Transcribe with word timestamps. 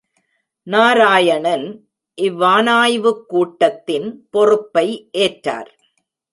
நாராயணன் 0.67 1.67
இவ்வானாய்வுக் 2.17 3.25
கூடத்தின் 3.27 4.27
பொறுப்பை 4.29 5.09
ஏற்றார். 5.17 5.71